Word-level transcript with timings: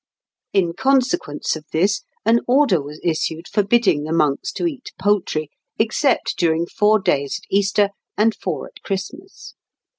In 0.51 0.73
consequence 0.73 1.55
of 1.55 1.67
this 1.71 2.01
an 2.25 2.39
order 2.47 2.81
was 2.81 2.99
issued 3.03 3.47
forbidding 3.47 4.01
the 4.03 4.11
monks 4.11 4.51
to 4.53 4.65
eat 4.65 4.93
poultry, 4.99 5.51
except 5.77 6.37
during 6.39 6.65
four 6.65 6.97
days 6.97 7.37
at 7.39 7.53
Easter 7.55 7.89
and 8.17 8.33
four 8.33 8.65
at 8.65 8.81
Christmas. 8.81 9.53